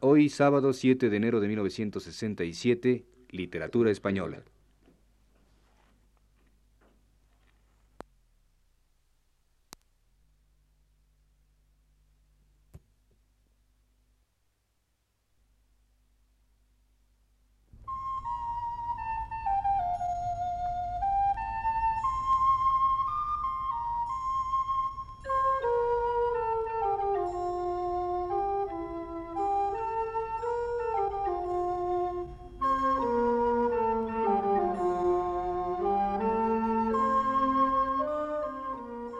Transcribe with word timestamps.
Hoy 0.00 0.28
sábado 0.28 0.72
7 0.72 1.10
de 1.10 1.16
enero 1.16 1.40
de 1.40 1.48
1967, 1.48 3.04
Literatura 3.30 3.90
Española. 3.90 4.44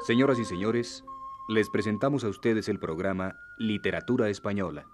Señoras 0.05 0.39
y 0.39 0.45
señores, 0.45 1.03
les 1.49 1.71
presentamos 1.71 2.25
a 2.25 2.29
ustedes 2.29 2.69
el 2.69 2.79
programa 2.79 3.37
Literatura 3.57 4.29
Española. 4.29 4.85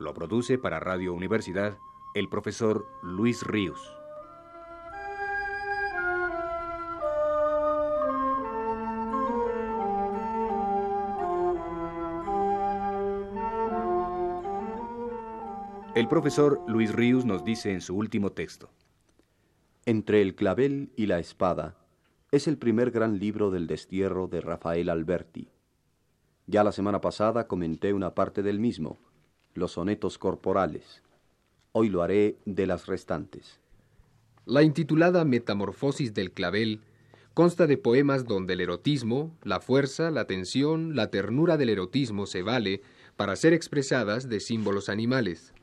Lo 0.00 0.12
produce 0.12 0.58
para 0.58 0.80
Radio 0.80 1.14
Universidad 1.14 1.78
el 2.16 2.28
profesor 2.28 2.84
Luis 3.00 3.44
Ríos. 3.44 3.96
El 15.94 16.08
profesor 16.08 16.60
Luis 16.66 16.92
Ríos 16.92 17.24
nos 17.24 17.44
dice 17.44 17.70
en 17.70 17.80
su 17.80 17.96
último 17.96 18.32
texto. 18.32 18.68
Entre 19.86 20.22
el 20.22 20.34
clavel 20.34 20.90
y 20.96 21.06
la 21.06 21.20
espada 21.20 21.83
es 22.34 22.48
el 22.48 22.58
primer 22.58 22.90
gran 22.90 23.20
libro 23.20 23.52
del 23.52 23.68
destierro 23.68 24.26
de 24.26 24.40
Rafael 24.40 24.88
Alberti. 24.88 25.46
Ya 26.48 26.64
la 26.64 26.72
semana 26.72 27.00
pasada 27.00 27.46
comenté 27.46 27.92
una 27.92 28.16
parte 28.16 28.42
del 28.42 28.58
mismo, 28.58 28.98
los 29.54 29.70
sonetos 29.70 30.18
corporales. 30.18 31.00
Hoy 31.70 31.90
lo 31.90 32.02
haré 32.02 32.36
de 32.44 32.66
las 32.66 32.86
restantes. 32.86 33.60
La 34.46 34.64
intitulada 34.64 35.24
Metamorfosis 35.24 36.12
del 36.12 36.32
clavel 36.32 36.80
consta 37.34 37.68
de 37.68 37.78
poemas 37.78 38.24
donde 38.24 38.54
el 38.54 38.62
erotismo, 38.62 39.30
la 39.44 39.60
fuerza, 39.60 40.10
la 40.10 40.26
tensión, 40.26 40.96
la 40.96 41.12
ternura 41.12 41.56
del 41.56 41.68
erotismo 41.68 42.26
se 42.26 42.42
vale 42.42 42.82
para 43.14 43.36
ser 43.36 43.52
expresadas 43.52 44.28
de 44.28 44.40
símbolos 44.40 44.88
animales. 44.88 45.54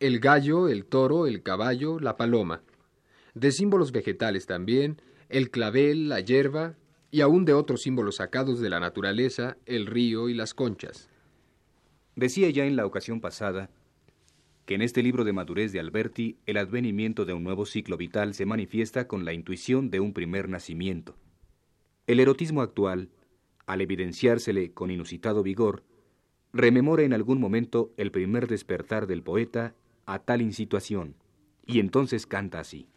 El 0.00 0.18
gallo, 0.18 0.66
el 0.66 0.84
toro, 0.84 1.28
el 1.28 1.44
caballo, 1.44 2.00
la 2.00 2.16
paloma. 2.16 2.62
De 3.34 3.52
símbolos 3.52 3.92
vegetales 3.92 4.46
también, 4.46 5.00
el 5.28 5.50
clavel, 5.50 6.08
la 6.08 6.20
hierba 6.20 6.76
y 7.10 7.20
aún 7.20 7.44
de 7.44 7.52
otros 7.52 7.82
símbolos 7.82 8.16
sacados 8.16 8.60
de 8.60 8.70
la 8.70 8.80
naturaleza, 8.80 9.56
el 9.66 9.86
río 9.86 10.28
y 10.28 10.34
las 10.34 10.54
conchas. 10.54 11.10
Decía 12.16 12.50
ya 12.50 12.64
en 12.64 12.76
la 12.76 12.86
ocasión 12.86 13.20
pasada 13.20 13.70
que 14.66 14.74
en 14.74 14.82
este 14.82 15.02
libro 15.02 15.24
de 15.24 15.32
madurez 15.32 15.72
de 15.72 15.80
Alberti 15.80 16.36
el 16.44 16.58
advenimiento 16.58 17.24
de 17.24 17.32
un 17.32 17.44
nuevo 17.44 17.64
ciclo 17.64 17.96
vital 17.96 18.34
se 18.34 18.44
manifiesta 18.44 19.06
con 19.06 19.24
la 19.24 19.32
intuición 19.32 19.90
de 19.90 20.00
un 20.00 20.12
primer 20.12 20.48
nacimiento. 20.48 21.16
El 22.06 22.20
erotismo 22.20 22.60
actual, 22.60 23.08
al 23.66 23.80
evidenciársele 23.80 24.72
con 24.72 24.90
inusitado 24.90 25.42
vigor, 25.42 25.84
rememora 26.52 27.02
en 27.02 27.12
algún 27.12 27.40
momento 27.40 27.92
el 27.96 28.10
primer 28.10 28.46
despertar 28.46 29.06
del 29.06 29.22
poeta 29.22 29.74
a 30.06 30.18
tal 30.18 30.42
insituación, 30.42 31.14
y 31.66 31.80
entonces 31.80 32.26
canta 32.26 32.60
así. 32.60 32.88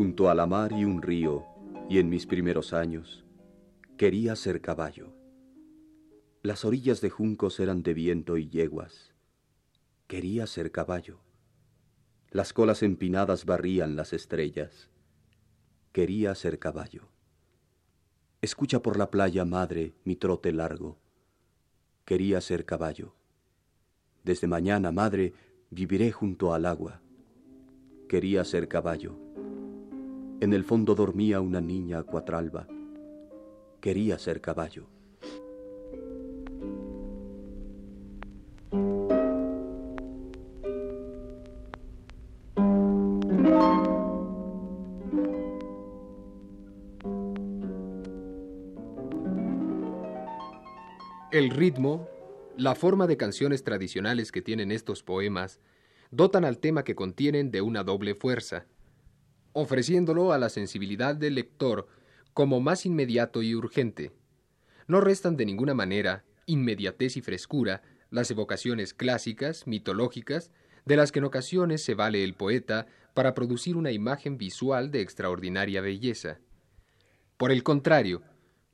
A 0.00 0.34
la 0.34 0.46
mar 0.46 0.72
y 0.72 0.86
un 0.86 1.02
río, 1.02 1.44
y 1.90 1.98
en 1.98 2.08
mis 2.08 2.24
primeros 2.24 2.72
años, 2.72 3.22
quería 3.98 4.34
ser 4.34 4.62
caballo. 4.62 5.12
Las 6.42 6.64
orillas 6.64 7.02
de 7.02 7.10
juncos 7.10 7.60
eran 7.60 7.82
de 7.82 7.92
viento 7.92 8.38
y 8.38 8.48
yeguas. 8.48 9.12
Quería 10.06 10.46
ser 10.46 10.72
caballo. 10.72 11.20
Las 12.30 12.54
colas 12.54 12.82
empinadas 12.82 13.44
barrían 13.44 13.94
las 13.94 14.14
estrellas. 14.14 14.88
Quería 15.92 16.34
ser 16.34 16.58
caballo. 16.58 17.10
Escucha 18.40 18.80
por 18.80 18.96
la 18.96 19.10
playa, 19.10 19.44
madre, 19.44 19.92
mi 20.04 20.16
trote 20.16 20.50
largo. 20.50 20.96
Quería 22.06 22.40
ser 22.40 22.64
caballo. 22.64 23.14
Desde 24.24 24.46
mañana, 24.46 24.92
madre, 24.92 25.34
viviré 25.68 26.10
junto 26.10 26.54
al 26.54 26.64
agua. 26.64 27.02
Quería 28.08 28.44
ser 28.44 28.66
caballo. 28.66 29.29
En 30.40 30.54
el 30.54 30.64
fondo 30.64 30.94
dormía 30.94 31.38
una 31.38 31.60
niña 31.60 32.02
cuatralba. 32.02 32.66
Quería 33.78 34.18
ser 34.18 34.40
caballo. 34.40 34.86
El 51.30 51.50
ritmo, 51.50 52.08
la 52.56 52.74
forma 52.74 53.06
de 53.06 53.18
canciones 53.18 53.62
tradicionales 53.62 54.32
que 54.32 54.40
tienen 54.40 54.72
estos 54.72 55.02
poemas, 55.02 55.60
dotan 56.10 56.46
al 56.46 56.58
tema 56.58 56.82
que 56.82 56.94
contienen 56.94 57.50
de 57.50 57.60
una 57.60 57.84
doble 57.84 58.14
fuerza 58.14 58.64
ofreciéndolo 59.52 60.32
a 60.32 60.38
la 60.38 60.48
sensibilidad 60.48 61.14
del 61.14 61.34
lector 61.34 61.88
como 62.34 62.60
más 62.60 62.86
inmediato 62.86 63.42
y 63.42 63.54
urgente. 63.54 64.12
No 64.86 65.00
restan 65.00 65.36
de 65.36 65.46
ninguna 65.46 65.74
manera 65.74 66.24
inmediatez 66.46 67.16
y 67.16 67.20
frescura 67.20 67.82
las 68.10 68.30
evocaciones 68.30 68.94
clásicas, 68.94 69.66
mitológicas, 69.66 70.50
de 70.84 70.96
las 70.96 71.12
que 71.12 71.20
en 71.20 71.26
ocasiones 71.26 71.82
se 71.82 71.94
vale 71.94 72.24
el 72.24 72.34
poeta 72.34 72.86
para 73.14 73.34
producir 73.34 73.76
una 73.76 73.92
imagen 73.92 74.38
visual 74.38 74.90
de 74.90 75.00
extraordinaria 75.00 75.80
belleza. 75.80 76.38
Por 77.36 77.52
el 77.52 77.62
contrario, 77.62 78.22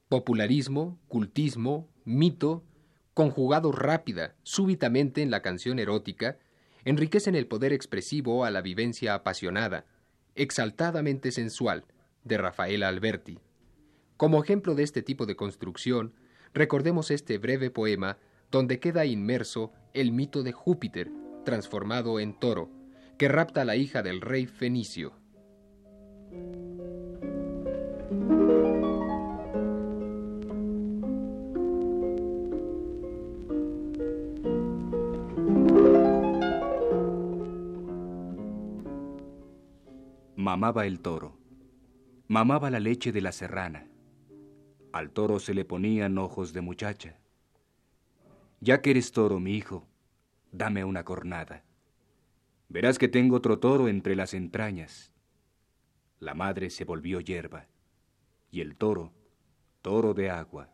popularismo, 0.09 0.99
cultismo, 1.09 1.89
mito, 2.05 2.65
conjugado 3.15 3.73
rápida, 3.73 4.37
súbitamente 4.43 5.23
en 5.23 5.31
la 5.31 5.43
canción 5.43 5.79
erótica, 5.79 6.39
enriquecen 6.85 7.35
el 7.35 7.47
poder 7.47 7.73
expresivo 7.73 8.45
a 8.45 8.51
la 8.51 8.63
vivencia 8.63 9.15
apasionada, 9.15 9.87
exaltadamente 10.37 11.33
sensual, 11.33 11.85
de 12.25 12.39
Rafael 12.39 12.83
Alberti. 12.83 13.39
Como 14.17 14.43
ejemplo 14.43 14.75
de 14.75 14.83
este 14.83 15.03
tipo 15.03 15.27
de 15.27 15.37
construcción, 15.37 16.15
recordemos 16.55 17.11
este 17.11 17.39
breve 17.39 17.71
poema 17.71 18.19
donde 18.51 18.79
queda 18.81 19.05
inmerso 19.05 19.73
el 19.93 20.13
mito 20.13 20.43
de 20.43 20.53
Júpiter, 20.53 21.11
transformado 21.45 22.21
en 22.21 22.39
toro, 22.39 22.71
que 23.19 23.29
rapta 23.29 23.63
a 23.63 23.65
la 23.65 23.77
hija 23.77 24.03
del 24.03 24.21
rey 24.21 24.47
fenicio. 24.47 25.15
Mamaba 40.57 40.87
el 40.87 41.01
toro. 41.01 41.37
Mamaba 42.29 42.71
la 42.71 42.81
leche 42.81 43.13
de 43.13 43.21
la 43.21 43.31
serrana. 43.31 43.87
Al 44.91 45.11
toro 45.11 45.39
se 45.39 45.53
le 45.53 45.67
ponían 45.67 46.17
ojos 46.17 46.55
de 46.55 46.63
muchacha. 46.63 47.19
Ya 48.63 48.81
que 48.81 48.93
eres 48.93 49.13
toro, 49.13 49.39
mi 49.39 49.55
hijo, 49.55 49.87
dame 50.53 50.83
una 50.83 51.05
cornada. 51.05 51.63
Verás 52.71 52.99
que 52.99 53.07
tengo 53.07 53.37
otro 53.37 53.59
toro 53.59 53.87
entre 53.87 54.17
las 54.17 54.33
entrañas. 54.33 55.13
La 56.21 56.33
madre 56.33 56.71
se 56.71 56.85
volvió 56.85 57.21
hierba, 57.21 57.67
y 58.51 58.63
el 58.63 58.77
toro, 58.77 59.13
toro 59.83 60.15
de 60.15 60.31
agua. 60.31 60.71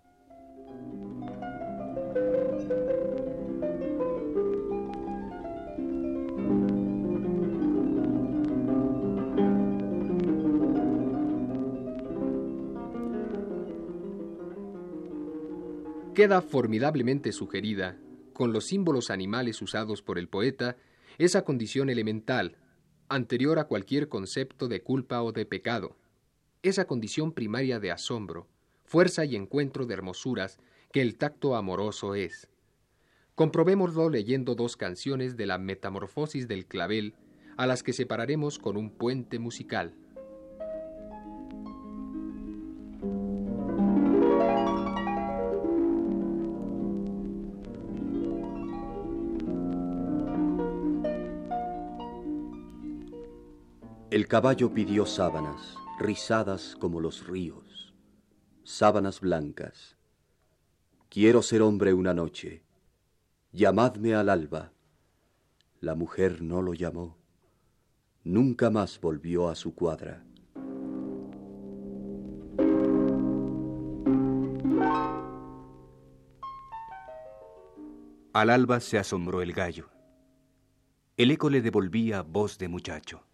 Queda 16.15 16.43
formidablemente 16.43 17.33
sugerida 17.33 17.97
con 18.35 18.53
los 18.53 18.67
símbolos 18.67 19.11
animales 19.11 19.63
usados 19.63 20.03
por 20.03 20.19
el 20.19 20.29
poeta, 20.29 20.77
esa 21.19 21.43
condición 21.43 21.89
elemental, 21.89 22.57
anterior 23.09 23.59
a 23.59 23.65
cualquier 23.65 24.09
concepto 24.09 24.69
de 24.69 24.83
culpa 24.83 25.23
o 25.23 25.33
de 25.33 25.47
pecado, 25.47 25.97
esa 26.63 26.87
condición 26.87 27.33
primaria 27.33 27.81
de 27.81 27.91
asombro, 27.91 28.49
fuerza 28.85 29.25
y 29.25 29.37
encuentro 29.37 29.87
de 29.87 29.95
hermosuras 29.95 30.59
que 30.93 31.01
el 31.01 31.17
tacto 31.17 31.57
amoroso 31.57 32.15
es. 32.15 32.49
Comprobémoslo 33.35 34.11
leyendo 34.11 34.55
dos 34.55 34.77
canciones 34.77 35.37
de 35.37 35.47
la 35.47 35.59
Metamorfosis 35.59 36.47
del 36.47 36.67
clavel, 36.67 37.15
a 37.57 37.67
las 37.67 37.83
que 37.83 37.93
separaremos 37.95 38.59
con 38.59 38.77
un 38.77 38.91
puente 38.91 39.39
musical. 39.39 39.95
El 54.13 54.29
caballo 54.29 54.75
pidió 54.75 55.07
sábanas, 55.07 55.75
rizadas 55.99 56.77
como 56.79 57.01
los 57.01 57.27
ríos, 57.27 57.95
sábanas 58.63 59.23
blancas. 59.23 59.97
Quiero 61.09 61.41
ser 61.41 61.63
hombre 61.63 61.95
una 61.95 62.13
noche. 62.13 62.63
Llamadme 63.53 64.15
al 64.15 64.29
alba. 64.29 64.71
La 65.81 65.95
mujer 65.95 66.43
no 66.43 66.61
lo 66.61 66.75
llamó. 66.75 67.17
Nunca 68.23 68.69
más 68.69 69.01
volvió 69.01 69.49
a 69.49 69.55
su 69.55 69.75
cuadra. 69.75 70.23
Al 78.35 78.51
alba 78.51 78.81
se 78.81 78.99
asombró 78.99 79.41
el 79.41 79.55
gallo. 79.55 79.89
El 81.17 81.31
eco 81.31 81.49
le 81.49 81.63
devolvía 81.63 82.21
voz 82.21 82.59
de 82.59 82.69
muchacho. 82.69 83.25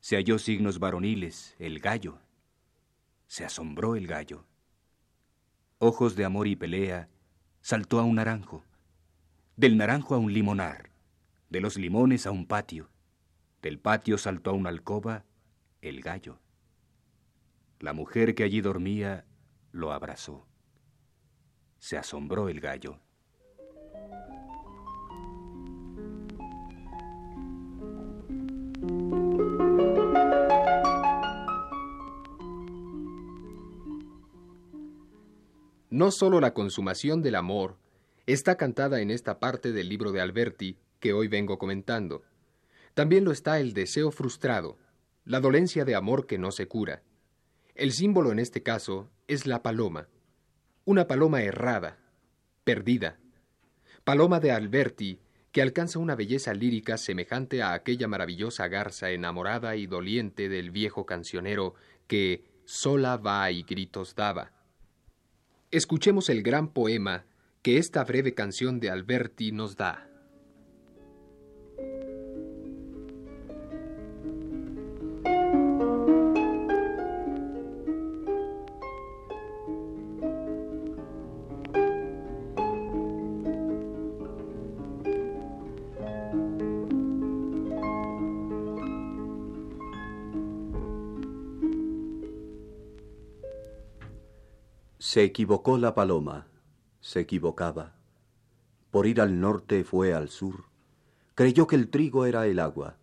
Se 0.00 0.16
halló 0.16 0.38
signos 0.38 0.78
varoniles, 0.78 1.56
el 1.58 1.80
gallo. 1.80 2.18
Se 3.26 3.44
asombró 3.44 3.96
el 3.96 4.06
gallo. 4.06 4.44
Ojos 5.78 6.16
de 6.16 6.24
amor 6.24 6.46
y 6.46 6.56
pelea, 6.56 7.08
saltó 7.60 7.98
a 8.00 8.04
un 8.04 8.16
naranjo. 8.16 8.64
Del 9.56 9.76
naranjo 9.76 10.14
a 10.14 10.18
un 10.18 10.32
limonar, 10.32 10.90
de 11.50 11.60
los 11.60 11.76
limones 11.76 12.26
a 12.26 12.30
un 12.30 12.46
patio. 12.46 12.90
Del 13.60 13.78
patio 13.78 14.18
saltó 14.18 14.50
a 14.50 14.54
una 14.54 14.70
alcoba, 14.70 15.24
el 15.82 16.00
gallo. 16.00 16.38
La 17.80 17.92
mujer 17.92 18.34
que 18.34 18.44
allí 18.44 18.60
dormía 18.60 19.24
lo 19.72 19.92
abrazó. 19.92 20.46
Se 21.78 21.96
asombró 21.96 22.48
el 22.48 22.60
gallo. 22.60 23.00
No 35.98 36.12
sólo 36.12 36.40
la 36.40 36.54
consumación 36.54 37.22
del 37.22 37.34
amor 37.34 37.76
está 38.24 38.56
cantada 38.56 39.00
en 39.00 39.10
esta 39.10 39.40
parte 39.40 39.72
del 39.72 39.88
libro 39.88 40.12
de 40.12 40.20
Alberti 40.20 40.78
que 41.00 41.12
hoy 41.12 41.26
vengo 41.26 41.58
comentando. 41.58 42.22
También 42.94 43.24
lo 43.24 43.32
está 43.32 43.58
el 43.58 43.72
deseo 43.72 44.12
frustrado, 44.12 44.78
la 45.24 45.40
dolencia 45.40 45.84
de 45.84 45.96
amor 45.96 46.28
que 46.28 46.38
no 46.38 46.52
se 46.52 46.68
cura. 46.68 47.02
El 47.74 47.90
símbolo 47.90 48.30
en 48.30 48.38
este 48.38 48.62
caso 48.62 49.10
es 49.26 49.44
la 49.48 49.64
paloma, 49.64 50.06
una 50.84 51.08
paloma 51.08 51.42
errada, 51.42 51.98
perdida. 52.62 53.18
Paloma 54.04 54.38
de 54.38 54.52
Alberti 54.52 55.18
que 55.50 55.62
alcanza 55.62 55.98
una 55.98 56.14
belleza 56.14 56.54
lírica 56.54 56.96
semejante 56.96 57.60
a 57.60 57.72
aquella 57.72 58.06
maravillosa 58.06 58.68
garza 58.68 59.10
enamorada 59.10 59.74
y 59.74 59.88
doliente 59.88 60.48
del 60.48 60.70
viejo 60.70 61.06
cancionero 61.06 61.74
que 62.06 62.44
sola 62.66 63.16
va 63.16 63.50
y 63.50 63.64
gritos 63.64 64.14
daba. 64.14 64.57
Escuchemos 65.70 66.30
el 66.30 66.42
gran 66.42 66.72
poema 66.72 67.26
que 67.60 67.76
esta 67.76 68.02
breve 68.02 68.32
canción 68.32 68.80
de 68.80 68.88
Alberti 68.88 69.52
nos 69.52 69.76
da. 69.76 70.08
Se 95.10 95.24
equivocó 95.24 95.78
la 95.78 95.94
paloma, 95.94 96.48
se 97.00 97.20
equivocaba. 97.20 97.94
Por 98.90 99.06
ir 99.06 99.22
al 99.22 99.40
norte 99.40 99.82
fue 99.82 100.12
al 100.12 100.28
sur. 100.28 100.66
Creyó 101.34 101.66
que 101.66 101.76
el 101.76 101.88
trigo 101.88 102.26
era 102.26 102.46
el 102.46 102.58
agua, 102.58 102.98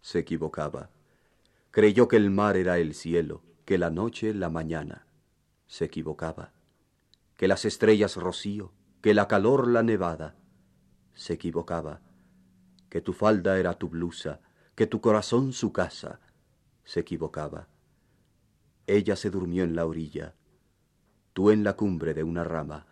se 0.00 0.18
equivocaba. 0.18 0.90
Creyó 1.70 2.08
que 2.08 2.16
el 2.16 2.32
mar 2.32 2.56
era 2.56 2.78
el 2.78 2.92
cielo, 2.92 3.44
que 3.64 3.78
la 3.78 3.90
noche 3.90 4.34
la 4.34 4.50
mañana, 4.50 5.06
se 5.68 5.84
equivocaba. 5.84 6.50
Que 7.36 7.46
las 7.46 7.64
estrellas 7.64 8.16
rocío, 8.16 8.72
que 9.00 9.14
la 9.14 9.28
calor 9.28 9.68
la 9.68 9.84
nevada, 9.84 10.34
se 11.14 11.34
equivocaba. 11.34 12.00
Que 12.88 13.00
tu 13.00 13.12
falda 13.12 13.60
era 13.60 13.78
tu 13.78 13.88
blusa, 13.88 14.40
que 14.74 14.88
tu 14.88 15.00
corazón 15.00 15.52
su 15.52 15.72
casa, 15.72 16.18
se 16.82 16.98
equivocaba. 16.98 17.68
Ella 18.88 19.14
se 19.14 19.30
durmió 19.30 19.62
en 19.62 19.76
la 19.76 19.86
orilla, 19.86 20.34
tú 21.34 21.50
en 21.50 21.64
la 21.64 21.74
cumbre 21.74 22.14
de 22.14 22.22
una 22.22 22.44
rama. 22.44 22.86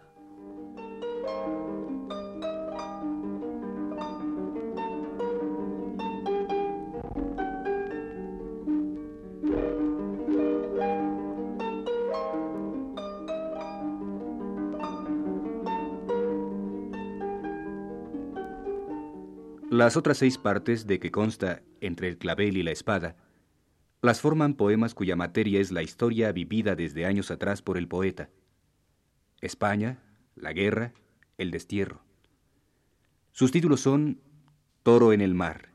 Las 19.70 19.96
otras 19.96 20.18
seis 20.18 20.36
partes 20.36 20.86
de 20.86 20.98
que 20.98 21.10
consta 21.10 21.62
entre 21.80 22.08
el 22.08 22.18
clavel 22.18 22.56
y 22.56 22.62
la 22.62 22.72
espada 22.72 23.16
las 24.02 24.20
forman 24.20 24.54
poemas 24.54 24.94
cuya 24.94 25.14
materia 25.14 25.60
es 25.60 25.70
la 25.70 25.82
historia 25.82 26.32
vivida 26.32 26.74
desde 26.74 27.06
años 27.06 27.30
atrás 27.30 27.62
por 27.62 27.78
el 27.78 27.86
poeta. 27.86 28.30
España, 29.40 30.02
la 30.34 30.52
guerra, 30.52 30.92
el 31.38 31.52
destierro. 31.52 32.02
Sus 33.30 33.52
títulos 33.52 33.80
son 33.80 34.20
Toro 34.82 35.12
en 35.12 35.20
el 35.20 35.34
mar, 35.34 35.68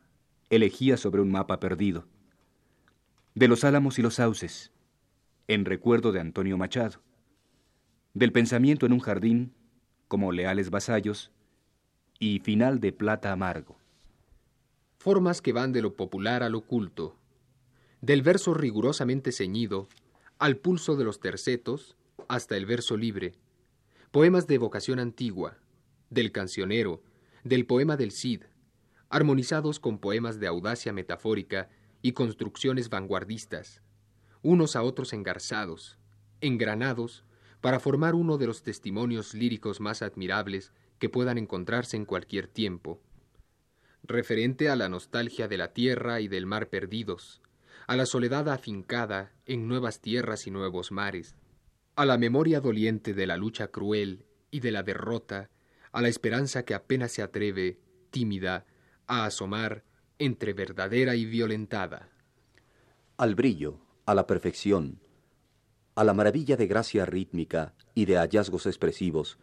Elegía 0.49 0.97
sobre 0.97 1.21
un 1.21 1.31
mapa 1.31 1.61
perdido, 1.61 2.05
De 3.33 3.47
los 3.47 3.63
álamos 3.63 3.97
y 3.97 4.01
los 4.01 4.15
sauces, 4.15 4.73
En 5.47 5.63
recuerdo 5.63 6.11
de 6.11 6.19
Antonio 6.19 6.57
Machado, 6.57 6.99
Del 8.13 8.33
pensamiento 8.33 8.85
en 8.85 8.91
un 8.91 8.99
jardín, 8.99 9.53
como 10.09 10.33
leales 10.33 10.69
vasallos, 10.69 11.31
y 12.19 12.39
Final 12.39 12.81
de 12.81 12.91
plata 12.91 13.31
amargo. 13.31 13.77
Formas 14.97 15.41
que 15.41 15.53
van 15.53 15.71
de 15.71 15.81
lo 15.81 15.95
popular 15.95 16.43
al 16.43 16.55
oculto, 16.55 17.15
del 18.01 18.21
verso 18.21 18.53
rigurosamente 18.53 19.31
ceñido 19.31 19.87
al 20.37 20.57
pulso 20.57 20.95
de 20.95 21.03
los 21.03 21.19
tercetos 21.19 21.95
hasta 22.27 22.55
el 22.55 22.65
verso 22.65 22.95
libre, 22.95 23.33
poemas 24.11 24.47
de 24.47 24.57
vocación 24.57 24.99
antigua, 24.99 25.57
del 26.09 26.31
cancionero, 26.31 27.01
del 27.43 27.65
poema 27.65 27.97
del 27.97 28.11
Cid, 28.11 28.43
armonizados 29.09 29.79
con 29.79 29.99
poemas 29.99 30.39
de 30.39 30.47
audacia 30.47 30.93
metafórica 30.93 31.69
y 32.01 32.11
construcciones 32.11 32.89
vanguardistas, 32.89 33.81
unos 34.43 34.75
a 34.75 34.83
otros 34.83 35.13
engarzados, 35.13 35.97
engranados, 36.41 37.23
para 37.61 37.79
formar 37.79 38.13
uno 38.13 38.37
de 38.37 38.45
los 38.45 38.61
testimonios 38.61 39.33
líricos 39.33 39.79
más 39.79 40.03
admirables 40.03 40.71
que 40.99 41.09
puedan 41.09 41.37
encontrarse 41.37 41.97
en 41.97 42.05
cualquier 42.05 42.47
tiempo, 42.47 43.01
referente 44.03 44.69
a 44.69 44.75
la 44.75 44.89
nostalgia 44.89 45.47
de 45.47 45.57
la 45.57 45.73
tierra 45.73 46.21
y 46.21 46.27
del 46.27 46.45
mar 46.45 46.69
perdidos, 46.69 47.41
a 47.87 47.95
la 47.95 48.05
soledad 48.05 48.49
afincada 48.49 49.31
en 49.45 49.67
nuevas 49.67 50.01
tierras 50.01 50.45
y 50.45 50.51
nuevos 50.51 50.91
mares, 50.91 51.35
a 51.95 52.05
la 52.05 52.17
memoria 52.17 52.59
doliente 52.59 53.13
de 53.13 53.25
la 53.25 53.37
lucha 53.37 53.69
cruel 53.69 54.25
y 54.51 54.59
de 54.59 54.71
la 54.71 54.83
derrota, 54.83 55.49
a 55.93 56.01
la 56.01 56.09
esperanza 56.09 56.63
que 56.63 56.73
apenas 56.73 57.13
se 57.13 57.21
atreve, 57.21 57.79
tímida, 58.11 58.65
a 59.07 59.25
asomar 59.25 59.83
entre 60.19 60.53
verdadera 60.53 61.15
y 61.15 61.25
violentada. 61.25 62.09
Al 63.17 63.35
brillo, 63.35 63.79
a 64.05 64.13
la 64.13 64.27
perfección, 64.27 64.99
a 65.95 66.03
la 66.03 66.13
maravilla 66.13 66.57
de 66.57 66.67
gracia 66.67 67.05
rítmica 67.05 67.73
y 67.95 68.05
de 68.05 68.17
hallazgos 68.17 68.65
expresivos 68.65 69.39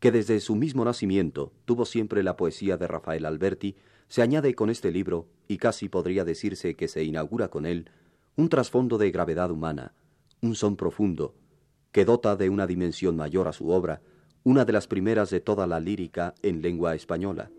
que 0.00 0.12
desde 0.12 0.38
su 0.40 0.54
mismo 0.54 0.84
nacimiento 0.84 1.52
tuvo 1.64 1.84
siempre 1.84 2.22
la 2.22 2.36
poesía 2.36 2.76
de 2.76 2.86
Rafael 2.86 3.26
Alberti, 3.26 3.76
se 4.08 4.22
añade 4.22 4.54
con 4.54 4.70
este 4.70 4.90
libro, 4.90 5.26
y 5.46 5.58
casi 5.58 5.88
podría 5.88 6.24
decirse 6.24 6.74
que 6.74 6.88
se 6.88 7.04
inaugura 7.04 7.48
con 7.48 7.66
él, 7.66 7.90
un 8.36 8.48
trasfondo 8.48 8.98
de 8.98 9.10
gravedad 9.10 9.50
humana, 9.50 9.94
un 10.42 10.54
son 10.54 10.76
profundo, 10.76 11.34
que 11.92 12.04
dota 12.04 12.36
de 12.36 12.48
una 12.48 12.66
dimensión 12.66 13.16
mayor 13.16 13.48
a 13.48 13.52
su 13.52 13.70
obra, 13.70 14.00
una 14.44 14.64
de 14.64 14.72
las 14.72 14.86
primeras 14.86 15.30
de 15.30 15.40
toda 15.40 15.66
la 15.66 15.80
lírica 15.80 16.34
en 16.42 16.62
lengua 16.62 16.94
española. 16.94 17.50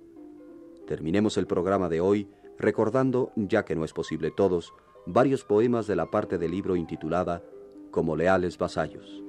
Terminemos 0.87 1.37
el 1.37 1.45
programa 1.45 1.89
de 1.89 2.01
hoy 2.01 2.27
recordando, 2.57 3.31
ya 3.35 3.63
que 3.63 3.75
no 3.75 3.85
es 3.85 3.93
posible 3.93 4.31
todos, 4.31 4.73
varios 5.05 5.43
poemas 5.43 5.87
de 5.87 5.95
la 5.95 6.09
parte 6.09 6.37
del 6.37 6.51
libro 6.51 6.75
intitulada 6.75 7.43
Como 7.91 8.15
leales 8.15 8.57
vasallos. 8.57 9.28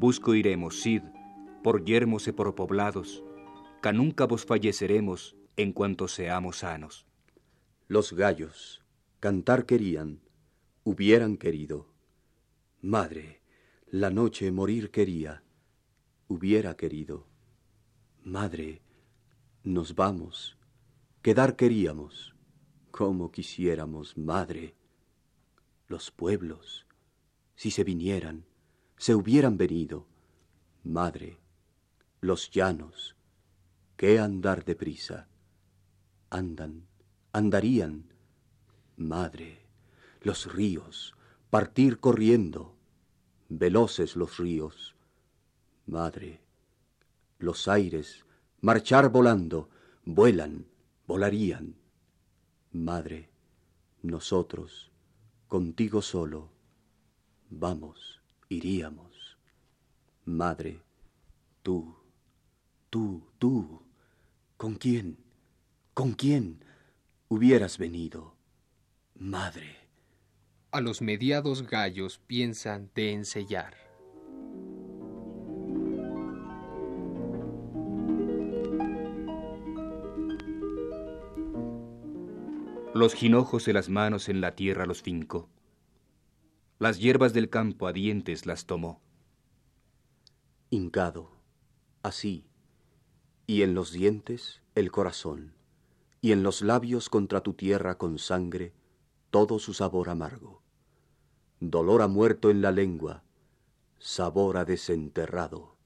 Busco 0.00 0.34
iremos, 0.34 0.82
Cid, 0.82 1.02
por 1.62 1.84
yermos 1.84 2.26
y 2.26 2.32
por 2.32 2.54
poblados, 2.54 3.22
que 3.82 3.92
nunca 3.92 4.26
vos 4.26 4.44
falleceremos 4.44 5.36
en 5.56 5.72
cuanto 5.72 6.08
seamos 6.08 6.58
sanos. 6.58 7.06
Los 7.86 8.12
gallos 8.14 8.82
cantar 9.20 9.66
querían, 9.66 10.22
hubieran 10.82 11.36
querido. 11.36 11.92
Madre, 12.80 13.42
la 13.90 14.08
noche 14.10 14.50
morir 14.50 14.90
quería, 14.90 15.44
hubiera 16.26 16.74
querido. 16.74 17.26
Madre, 18.24 18.80
nos 19.62 19.94
vamos, 19.94 20.56
quedar 21.20 21.56
queríamos, 21.56 22.34
como 22.90 23.30
quisiéramos, 23.30 24.16
madre. 24.16 24.74
Los 25.86 26.10
pueblos, 26.10 26.86
si 27.56 27.70
se 27.70 27.84
vinieran, 27.84 28.46
se 29.00 29.14
hubieran 29.14 29.56
venido, 29.56 30.06
madre. 30.84 31.38
Los 32.20 32.50
llanos, 32.50 33.16
qué 33.96 34.18
andar 34.18 34.62
deprisa, 34.66 35.26
andan, 36.28 36.86
andarían, 37.32 38.12
madre. 38.98 39.64
Los 40.20 40.52
ríos, 40.52 41.14
partir 41.48 41.98
corriendo, 41.98 42.76
veloces 43.48 44.16
los 44.16 44.36
ríos, 44.36 44.94
madre. 45.86 46.42
Los 47.38 47.68
aires, 47.68 48.26
marchar 48.60 49.08
volando, 49.08 49.70
vuelan, 50.04 50.66
volarían, 51.06 51.74
madre. 52.70 53.30
Nosotros, 54.02 54.92
contigo 55.48 56.02
solo, 56.02 56.50
vamos, 57.48 58.19
iríamos. 58.50 59.38
Madre, 60.24 60.82
tú, 61.62 61.96
tú, 62.90 63.22
tú, 63.38 63.80
¿con 64.56 64.74
quién? 64.74 65.16
¿Con 65.94 66.12
quién 66.12 66.64
hubieras 67.28 67.78
venido? 67.78 68.34
Madre. 69.14 69.76
A 70.72 70.80
los 70.80 71.00
mediados 71.00 71.62
gallos 71.68 72.20
piensan 72.26 72.90
de 72.94 73.12
ensellar. 73.12 73.76
Los 82.94 83.14
jinojos 83.14 83.64
de 83.64 83.72
las 83.72 83.88
manos 83.88 84.28
en 84.28 84.40
la 84.40 84.56
tierra 84.56 84.86
los 84.86 85.02
fincó. 85.02 85.48
Las 86.80 86.98
hierbas 86.98 87.34
del 87.34 87.50
campo 87.50 87.86
a 87.86 87.92
dientes 87.92 88.46
las 88.46 88.64
tomó. 88.64 89.02
Hincado, 90.70 91.30
así, 92.02 92.46
y 93.46 93.60
en 93.60 93.74
los 93.74 93.92
dientes 93.92 94.62
el 94.74 94.90
corazón, 94.90 95.52
y 96.22 96.32
en 96.32 96.42
los 96.42 96.62
labios 96.62 97.10
contra 97.10 97.42
tu 97.42 97.52
tierra 97.52 97.98
con 97.98 98.18
sangre, 98.18 98.72
todo 99.30 99.58
su 99.58 99.74
sabor 99.74 100.08
amargo. 100.08 100.62
Dolor 101.60 102.00
a 102.00 102.08
muerto 102.08 102.48
en 102.48 102.62
la 102.62 102.72
lengua, 102.72 103.24
sabor 103.98 104.56
a 104.56 104.64
desenterrado, 104.64 105.76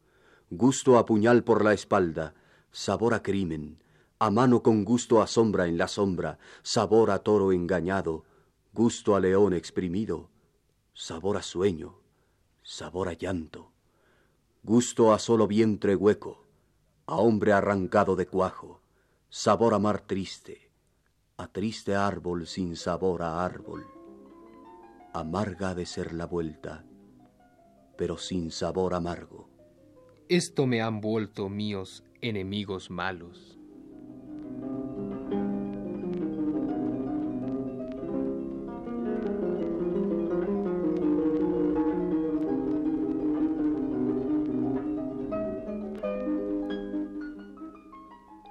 gusto 0.49 0.97
a 0.97 1.07
puñal 1.07 1.43
por 1.43 1.65
la 1.65 1.73
espalda, 1.73 2.37
sabor 2.71 3.15
a 3.15 3.23
crimen, 3.25 3.83
a 4.21 4.31
mano 4.31 4.63
con 4.63 4.85
gusto 4.85 5.21
a 5.21 5.27
sombra 5.27 5.67
en 5.67 5.77
la 5.77 5.89
sombra, 5.89 6.39
sabor 6.63 7.11
a 7.11 7.19
toro 7.19 7.51
engañado, 7.51 8.23
gusto 8.73 9.17
a 9.17 9.21
león 9.21 9.55
exprimido, 9.55 10.31
sabor 10.95 11.37
a 11.37 11.43
sueño, 11.43 11.97
sabor 12.63 13.09
a 13.09 13.13
llanto, 13.15 13.73
gusto 14.63 15.13
a 15.13 15.19
solo 15.19 15.49
vientre 15.49 15.97
hueco, 15.97 16.47
a 17.07 17.17
hombre 17.17 17.53
arrancado 17.53 18.17
de 18.17 18.27
cuajo, 18.27 18.81
sabor 19.29 19.75
a 19.75 19.81
mar 19.81 20.01
triste, 20.07 20.71
a 21.37 21.49
triste 21.49 21.97
árbol 21.97 22.47
sin 22.47 22.77
sabor 22.77 23.23
a 23.23 23.45
árbol. 23.45 23.85
Amarga 25.13 25.75
de 25.75 25.85
ser 25.85 26.15
la 26.15 26.27
vuelta, 26.27 26.85
pero 27.99 28.17
sin 28.17 28.53
sabor 28.53 28.95
amargo. 28.95 29.49
Esto 30.29 30.67
me 30.67 30.81
han 30.81 31.01
vuelto 31.01 31.49
míos 31.49 32.05
enemigos 32.21 32.89
malos. 32.89 33.54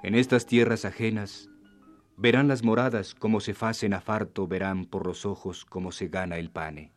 En 0.04 0.14
estas 0.14 0.44
tierras 0.44 0.84
ajenas 0.84 1.48
verán 2.18 2.46
las 2.46 2.62
moradas 2.62 3.14
como 3.14 3.40
se 3.40 3.54
facen 3.54 3.94
a 3.94 4.02
farto, 4.02 4.46
verán 4.46 4.84
por 4.84 5.06
los 5.06 5.24
ojos 5.24 5.64
como 5.64 5.92
se 5.92 6.08
gana 6.08 6.36
el 6.36 6.50
pane. 6.50 6.92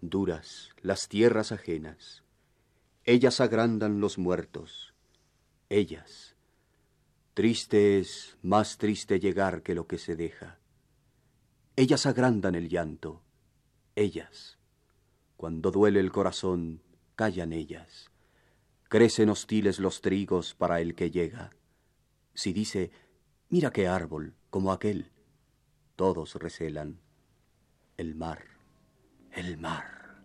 Duras 0.00 0.70
las 0.80 1.08
tierras 1.08 1.52
ajenas, 1.52 2.24
ellas 3.04 3.42
agrandan 3.42 4.00
los 4.00 4.16
muertos, 4.16 4.94
ellas. 5.68 6.34
Triste 7.34 7.98
es, 7.98 8.38
más 8.40 8.78
triste 8.78 9.20
llegar 9.20 9.60
que 9.62 9.74
lo 9.74 9.86
que 9.86 9.98
se 9.98 10.16
deja. 10.16 10.58
Ellas 11.76 12.06
agrandan 12.06 12.54
el 12.54 12.70
llanto, 12.70 13.20
ellas. 13.96 14.58
Cuando 15.36 15.70
duele 15.70 16.00
el 16.00 16.10
corazón, 16.10 16.80
callan 17.16 17.52
ellas. 17.52 18.10
Crecen 18.88 19.28
hostiles 19.28 19.78
los 19.78 20.00
trigos 20.00 20.54
para 20.54 20.80
el 20.80 20.94
que 20.94 21.10
llega 21.10 21.50
si 22.34 22.52
dice, 22.52 22.90
mira 23.48 23.70
qué 23.72 23.88
árbol, 23.88 24.34
como 24.50 24.72
aquel, 24.72 25.12
todos 25.96 26.34
recelan. 26.34 27.00
El 27.96 28.16
mar, 28.16 28.44
el 29.30 29.56
mar, 29.56 30.22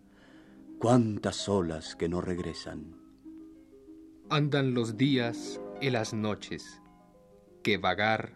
cuántas 0.78 1.48
olas 1.48 1.94
que 1.94 2.08
no 2.08 2.20
regresan. 2.20 2.96
Andan 4.28 4.74
los 4.74 4.96
días 4.96 5.60
y 5.80 5.90
las 5.90 6.12
noches, 6.12 6.80
que 7.62 7.78
vagar 7.78 8.34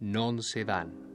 non 0.00 0.42
se 0.42 0.64
dan. 0.64 1.11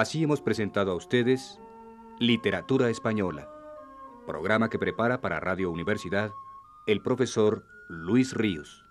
Así 0.00 0.22
hemos 0.22 0.40
presentado 0.40 0.92
a 0.92 0.94
ustedes 0.94 1.60
Literatura 2.18 2.88
Española, 2.88 3.50
programa 4.26 4.70
que 4.70 4.78
prepara 4.78 5.20
para 5.20 5.40
Radio 5.40 5.70
Universidad 5.70 6.32
el 6.86 7.02
profesor 7.02 7.66
Luis 7.90 8.32
Ríos. 8.32 8.86